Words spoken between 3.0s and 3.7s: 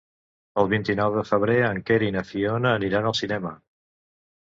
al cinema.